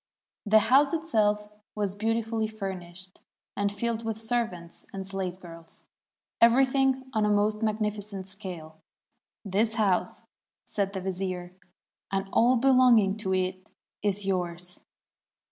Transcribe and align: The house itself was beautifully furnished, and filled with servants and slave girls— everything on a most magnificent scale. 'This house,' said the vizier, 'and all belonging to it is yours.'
The 0.47 0.57
house 0.73 0.93
itself 0.93 1.47
was 1.75 1.93
beautifully 1.95 2.47
furnished, 2.47 3.21
and 3.55 3.71
filled 3.71 4.03
with 4.03 4.19
servants 4.19 4.83
and 4.91 5.07
slave 5.07 5.39
girls— 5.39 5.85
everything 6.41 7.03
on 7.13 7.23
a 7.23 7.29
most 7.29 7.61
magnificent 7.61 8.27
scale. 8.27 8.81
'This 9.45 9.75
house,' 9.75 10.23
said 10.65 10.93
the 10.93 11.01
vizier, 11.01 11.53
'and 12.11 12.27
all 12.33 12.55
belonging 12.55 13.15
to 13.17 13.35
it 13.35 13.69
is 14.01 14.25
yours.' 14.25 14.81